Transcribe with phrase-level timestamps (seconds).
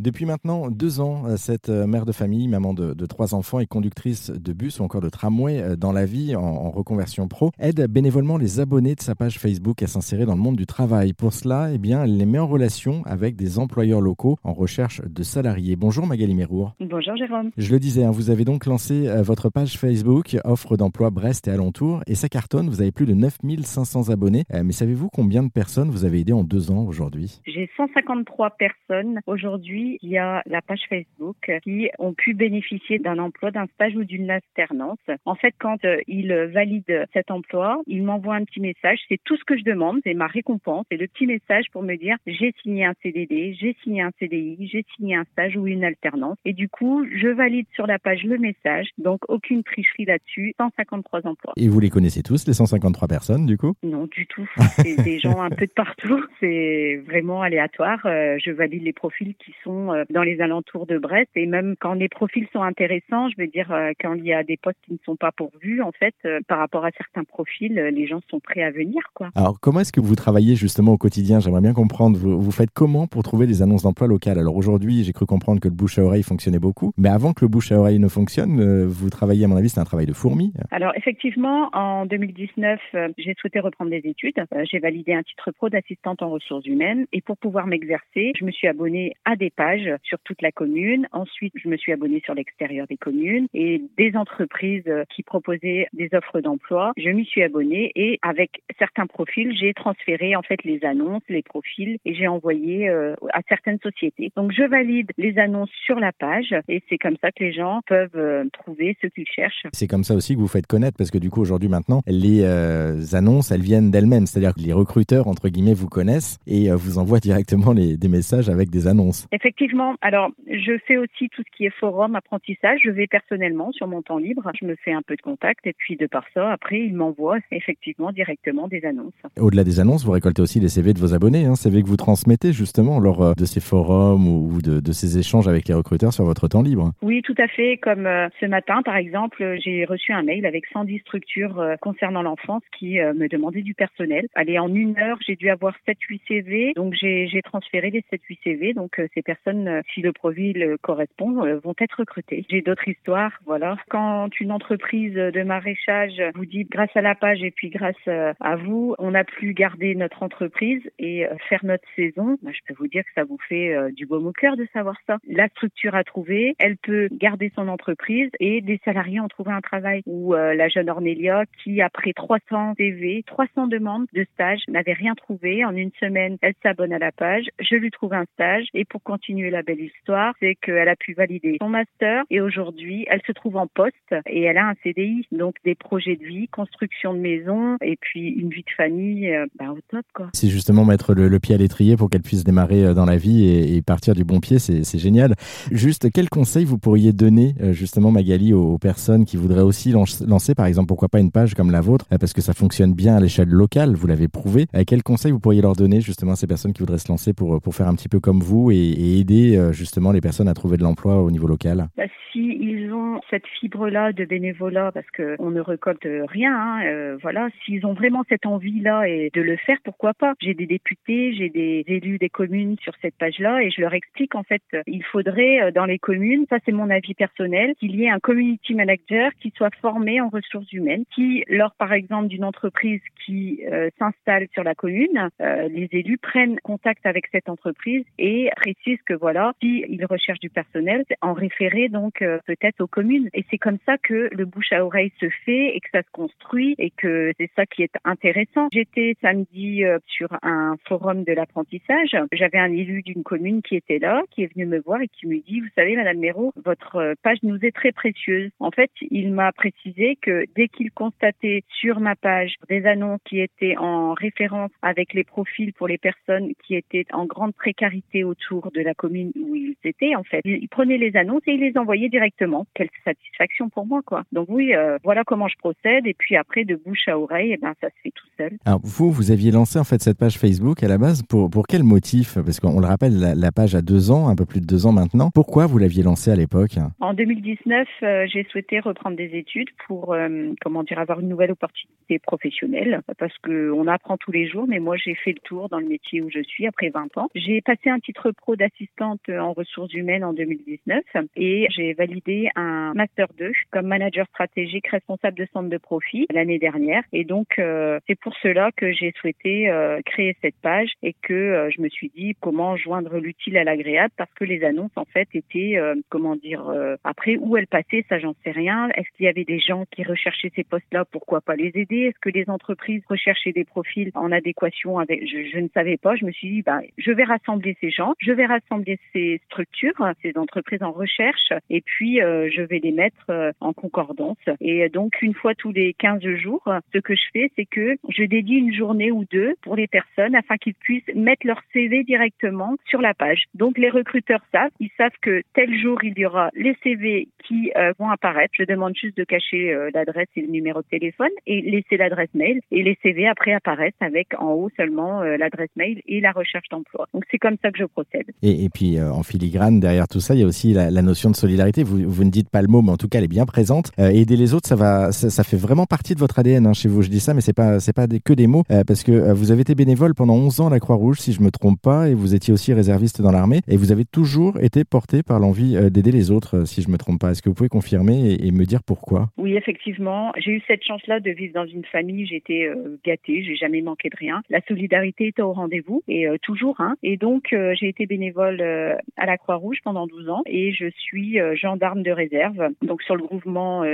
[0.00, 3.60] Depuis maintenant deux ans, euh, cette euh, mère de famille, maman de, de trois enfants
[3.60, 7.28] et conductrice de bus ou encore de tramway euh, dans la vie en, en reconversion
[7.28, 10.64] pro, aide bénévolement les abonnés de sa page Facebook à s'insérer dans le monde du
[10.64, 11.12] travail.
[11.12, 15.02] Pour cela, eh bien, elle les met en relation avec des employeurs locaux en recherche
[15.04, 15.76] de salariés.
[15.76, 16.72] Bonjour Magali Mérour.
[16.80, 17.50] Bonjour Jérôme.
[17.58, 21.50] Je le disais, hein, vous avez donc lancé votre page Facebook, offre d'emploi Brest et
[21.50, 24.44] alentour, et ça cartonne, vous avez plus de 9500 abonnés.
[24.50, 27.42] Mais savez-vous combien de personnes vous avez aidé en deux ans aujourd'hui?
[27.44, 33.66] J'ai 153 personnes aujourd'hui via la page Facebook qui ont pu bénéficier d'un emploi, d'un
[33.74, 34.98] stage ou d'une alternance.
[35.24, 38.98] En fait, quand euh, ils valident cet emploi, ils m'envoient un petit message.
[39.08, 40.86] C'est tout ce que je demande, c'est ma récompense.
[40.90, 44.68] C'est le petit message pour me dire j'ai signé un CDD, j'ai signé un CDI,
[44.68, 46.36] j'ai signé un stage ou une alternance.
[46.44, 48.88] Et du coup, je valide sur la page le message.
[48.98, 50.54] Donc, aucune tricherie là-dessus.
[50.58, 51.52] 153 emplois.
[51.56, 53.74] Et vous les connaissez tous, les 153 personnes, du coup?
[53.82, 54.48] Non, du tout.
[54.76, 56.24] C'est des gens un peu de partout.
[56.40, 58.00] C'est vraiment aléatoire.
[58.04, 61.28] Euh, je valide les profils qui sont euh, dans les alentours de Brest.
[61.34, 64.42] Et même quand les profils sont intéressants, je veux dire, euh, quand il y a
[64.42, 67.74] des postes qui ne sont pas pourvus, en fait, euh, par rapport à certains profils,
[67.74, 69.30] les gens sont prêts à venir, quoi.
[69.34, 71.40] Alors, comment est-ce que vous travaillez justement au quotidien?
[71.40, 72.18] J'aimerais bien comprendre.
[72.18, 74.38] Vous, vous faites comment pour trouver des annonces d'emploi locales?
[74.38, 76.92] Alors aujourd'hui, j'ai cru comprendre que le bouche à oreille fonctionnait beaucoup.
[76.98, 79.80] Mais avant que le bouche à oreille ne fonctionne, vous travaillez, à mon avis, c'est
[79.80, 80.52] un travail de fourmi.
[80.70, 84.34] Alors effectivement, en 2019, euh, j'ai souhaité reprendre des études.
[84.70, 88.50] J'ai validé un titre pro d'assistante en ressources humaines et pour pouvoir m'exercer, je me
[88.50, 89.69] suis abonnée à des pages
[90.02, 91.06] sur toute la commune.
[91.12, 96.08] Ensuite, je me suis abonnée sur l'extérieur des communes et des entreprises qui proposaient des
[96.14, 96.92] offres d'emploi.
[96.96, 101.42] Je m'y suis abonnée et avec certains profils, j'ai transféré en fait les annonces, les
[101.42, 104.32] profils et j'ai envoyé euh, à certaines sociétés.
[104.36, 107.80] Donc je valide les annonces sur la page et c'est comme ça que les gens
[107.86, 109.66] peuvent euh, trouver ce qu'ils cherchent.
[109.72, 112.42] C'est comme ça aussi que vous faites connaître, parce que du coup, aujourd'hui, maintenant, les
[112.42, 114.26] euh, annonces, elles viennent d'elles-mêmes.
[114.26, 118.48] C'est-à-dire que les recruteurs, entre guillemets, vous connaissent et vous envoient directement les, des messages
[118.48, 119.26] avec des annonces.
[119.32, 119.59] Effectivement.
[120.00, 122.80] Alors, je fais aussi tout ce qui est forum, apprentissage.
[122.84, 124.50] Je vais personnellement sur mon temps libre.
[124.60, 127.38] Je me fais un peu de contact et puis de par ça, après, ils m'envoient
[127.50, 129.12] effectivement directement des annonces.
[129.38, 131.96] Au-delà des annonces, vous récoltez aussi les CV de vos abonnés, hein, CV que vous
[131.96, 136.12] transmettez justement lors euh, de ces forums ou de, de ces échanges avec les recruteurs
[136.12, 136.92] sur votre temps libre.
[137.02, 137.76] Oui, tout à fait.
[137.78, 142.22] Comme euh, ce matin, par exemple, j'ai reçu un mail avec 110 structures euh, concernant
[142.22, 144.26] l'enfance qui euh, me demandaient du personnel.
[144.34, 146.72] Allez, en une heure, j'ai dû avoir 7-8 CV.
[146.74, 148.74] Donc, j'ai transféré les 7-8 CV.
[148.74, 152.44] Donc, ces personnes, euh, si le profil euh, correspond, euh, vont être recrutées.
[152.48, 153.76] J'ai d'autres histoires, voilà.
[153.88, 158.56] Quand une entreprise de maraîchage vous dit grâce à la page et puis grâce à
[158.56, 162.88] vous, on a pu garder notre entreprise et faire notre saison, bah, je peux vous
[162.88, 165.18] dire que ça vous fait du baume au cœur de savoir ça.
[165.28, 169.60] La structure a trouvé, elle peut garder son entreprise et des salariés ont trouvé un
[169.60, 170.02] travail.
[170.06, 175.14] Ou euh, la jeune Ornelia qui, après 300 CV, 300 demandes de stage, n'avait rien
[175.14, 175.64] trouvé.
[175.64, 177.46] En une semaine, elle s'abonne à la page.
[177.58, 181.14] Je lui trouve un stage et pour continuer la belle histoire, c'est qu'elle a pu
[181.14, 183.94] valider son master et aujourd'hui, elle se trouve en poste
[184.26, 185.26] et elle a un CDI.
[185.32, 189.46] Donc des projets de vie, construction de maison et puis une vie de famille, euh,
[189.58, 190.28] bah, au top quoi.
[190.32, 193.48] C'est justement mettre le, pied à l'étrier pour qu'elle puisse démarrer euh, dans la vie
[193.48, 195.34] et, partir du bon pied, c'est génial.
[195.72, 200.04] Juste, quel conseil vous pourriez donner euh, justement Magali aux, personnes qui voudraient aussi lan-
[200.26, 203.16] lancer, par exemple, pourquoi pas une page comme la vôtre, parce que ça fonctionne bien
[203.16, 204.66] à l'échelle locale, vous l'avez prouvé.
[204.86, 207.60] Quel conseil vous pourriez leur donner justement à ces personnes qui voudraient se lancer pour,
[207.60, 210.54] pour faire un petit peu comme vous et, et aider euh, justement les personnes à
[210.54, 211.88] trouver de l'emploi au niveau local?
[211.96, 216.84] Bah, si ils ont cette fibre-là de bénévolat, parce que on ne récolte rien, hein,
[216.84, 220.34] euh, voilà, s'ils ont vraiment cette envie-là et de le faire, pourquoi pas?
[220.40, 224.34] J'ai des députés, j'ai des élus des communes sur cette page-là et je leur explique
[224.34, 227.94] en fait, euh, il faudrait euh, dans les communes, ça c'est mon avis personnel, qu'il
[227.96, 232.28] y ait un community manager qui soit formé en ressources humaines, qui lors par exemple
[232.28, 233.60] d'une entreprise qui
[233.98, 239.14] s'installe sur la commune, euh, les élus prennent contact avec cette entreprise et précisent que
[239.14, 243.28] voilà, si ils recherchent du personnel, en référer donc euh, peut-être aux communes.
[243.34, 246.10] Et c'est comme ça que le bouche à oreille se fait et que ça se
[246.12, 248.68] construit et que c'est ça qui est intéressant.
[248.72, 252.16] J'étais samedi euh, sur un forum de l'apprentissage.
[252.30, 255.26] J'avais un élu d'une commune qui était là, qui est venu me voir et qui
[255.26, 258.52] me dit, vous savez, Madame Méraud, votre euh, page nous est très précieuse.
[258.60, 263.40] En fait, il m'a précisé que dès qu'il constatait sur ma page des annonces qui
[263.40, 268.70] étaient en référence avec les profils pour les personnes qui étaient en grande précarité autour
[268.72, 271.76] de la commune où ils étaient, en fait, il prenait les annonces et il les
[271.78, 272.66] envoyait directement.
[272.74, 274.24] Quelle satisfaction pour moi, quoi.
[274.30, 276.06] Donc oui, euh, voilà comment je procède.
[276.06, 278.58] Et puis après, de bouche à oreille, eh ben, ça se fait tout seul.
[278.66, 281.66] Alors vous, vous aviez lancé en fait cette page Facebook à la base pour, pour
[281.66, 282.34] quel motif?
[282.34, 284.86] Parce qu'on le rappelle, la, la page a deux ans, un peu plus de deux
[284.86, 285.30] ans maintenant.
[285.32, 286.76] Pourquoi vous l'aviez lancée à l'époque?
[287.00, 291.52] En 2019, euh, j'ai souhaité reprendre des études pour, euh, comment dire, avoir une nouvelle
[291.52, 294.66] opportunité professionnelle parce que on apprend tous les jours.
[294.68, 297.30] Mais moi, j'ai fait le tour dans le métier où je suis après 20 ans.
[297.34, 301.02] J'ai passé un titre pro d'assistante assistante en ressources humaines en 2019
[301.36, 306.58] et j'ai validé un master 2 comme manager stratégique responsable de centre de profit l'année
[306.58, 307.02] dernière.
[307.12, 311.32] Et donc euh, c'est pour cela que j'ai souhaité euh, créer cette page et que
[311.32, 315.04] euh, je me suis dit comment joindre l'utile à l'agréable parce que les annonces en
[315.04, 315.78] fait étaient
[316.08, 316.64] comment dire
[317.04, 318.88] après où elles passaient ça j'en sais rien.
[318.96, 321.04] Est-ce qu'il y avait des gens qui recherchaient ces postes-là?
[321.04, 322.10] Pourquoi pas les aider?
[322.10, 326.16] Est-ce que les entreprises recherchaient des profils en adéquation avec je, je ne savais pas.
[326.16, 328.79] Je me suis dit bah je vais rassembler ces gens, je vais rassembler
[329.12, 334.38] ces structures, ces entreprises en recherche et puis je vais les mettre en concordance.
[334.60, 336.62] Et donc une fois tous les 15 jours,
[336.92, 340.34] ce que je fais, c'est que je dédie une journée ou deux pour les personnes
[340.34, 343.44] afin qu'ils puissent mettre leur CV directement sur la page.
[343.54, 347.72] Donc les recruteurs savent, ils savent que tel jour il y aura les CV qui
[347.76, 348.52] euh, vont apparaître.
[348.56, 352.32] Je demande juste de cacher euh, l'adresse et le numéro de téléphone et laisser l'adresse
[352.34, 352.60] mail.
[352.70, 356.68] Et les CV après apparaissent avec en haut seulement euh, l'adresse mail et la recherche
[356.70, 357.06] d'emploi.
[357.12, 358.30] Donc c'est comme ça que je procède.
[358.70, 361.82] Puis en filigrane derrière tout ça, il y a aussi la, notion de solidarité.
[361.82, 363.90] Vous, ne dites pas le mot, mais en tout cas elle est bien présente.
[363.98, 367.02] aider les autres, ça va, ça, fait vraiment partie de votre ADN hein, chez vous.
[367.02, 369.62] Je dis ça, mais c'est pas c'est pas que des mots parce que vous avez
[369.62, 372.34] été bénévole pendant 11 ans à la Croix-Rouge, si je me trompe pas, et vous
[372.34, 376.30] étiez aussi réserviste dans l'armée, et vous avez toujours été porté par l'envie d'aider les
[376.30, 377.30] autres, si je me trompe pas.
[377.30, 379.30] Est-ce que vous pouvez confirmer et, me dire pourquoi?
[379.36, 380.32] Oui, effectivement.
[380.36, 382.26] J'ai eu cette chance-là de vivre dans une famille.
[382.26, 384.42] J'étais euh, gâtée, j'ai jamais manqué de rien.
[384.50, 386.80] La solidarité était au rendez-vous et euh, toujours.
[386.80, 386.96] Hein.
[387.02, 390.86] Et donc, euh, j'ai été bénévole euh, à la Croix-Rouge pendant 12 ans et je
[390.90, 393.84] suis gendarme de réserve, donc sur le mouvement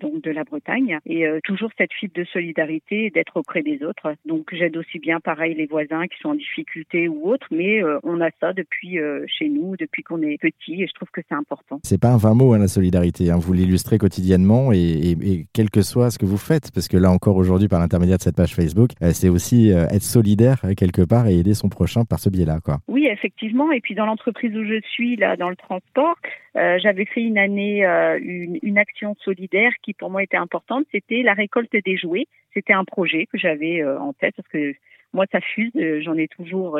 [0.00, 0.98] donc de la Bretagne.
[1.06, 4.14] Et toujours cette fibre de solidarité, d'être auprès des autres.
[4.26, 8.20] Donc, j'aide aussi bien, pareil, les voisins qui sont en difficulté ou autres, mais on
[8.20, 11.80] a ça depuis chez nous, depuis qu'on est petit, et je trouve que c'est important.
[11.82, 13.30] C'est pas un vain mot, hein, la solidarité.
[13.30, 13.38] Hein.
[13.38, 16.96] Vous l'illustrez quotidiennement et, et, et, quel que soit ce que vous faites, parce que
[16.96, 21.26] là encore aujourd'hui, par l'intermédiaire de cette page Facebook, c'est aussi être solidaire quelque part
[21.28, 22.78] et aider son prochain par ce biais-là, quoi.
[22.88, 23.70] Oui, effectivement.
[23.72, 26.16] Et puis dans l'entreprise où je suis, là, dans le transport,
[26.56, 30.86] euh, j'avais fait une année euh, une, une, action solidaire qui pour moi était importante.
[30.90, 32.26] C'était la récolte des jouets.
[32.54, 34.72] C'était un projet que j'avais euh, en tête parce que
[35.12, 35.72] moi, ça fuse.
[35.76, 36.78] Euh, j'en ai toujours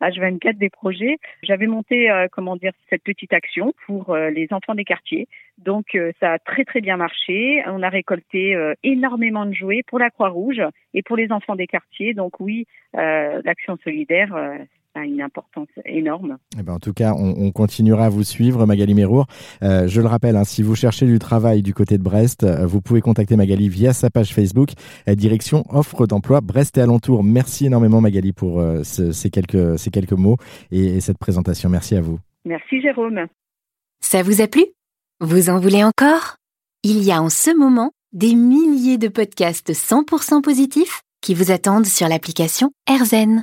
[0.00, 1.18] H24 euh, des projets.
[1.42, 5.28] J'avais monté, euh, comment dire, cette petite action pour les enfants des quartiers.
[5.58, 7.62] Donc, ça a très très bien marché.
[7.66, 10.62] On a récolté énormément de jouets pour la Croix-Rouge
[10.94, 12.14] et pour les enfants des quartiers.
[12.14, 14.34] Donc oui, l'action solidaire,
[14.96, 16.38] une importance énorme.
[16.58, 19.26] Eh ben, en tout cas, on, on, continuera à vous suivre, Magali Mérour.
[19.62, 22.66] Euh, je le rappelle, hein, si vous cherchez du travail du côté de Brest, euh,
[22.66, 24.70] vous pouvez contacter Magali via sa page Facebook,
[25.08, 27.24] euh, direction offre d'emploi Brest et alentour.
[27.24, 30.36] Merci énormément, Magali, pour euh, ce, ces, quelques, ces quelques mots
[30.70, 31.68] et, et cette présentation.
[31.68, 32.18] Merci à vous.
[32.44, 33.26] Merci, Jérôme.
[34.00, 34.64] Ça vous a plu?
[35.20, 36.36] Vous en voulez encore?
[36.84, 41.86] Il y a en ce moment des milliers de podcasts 100% positifs qui vous attendent
[41.86, 43.42] sur l'application AirZen.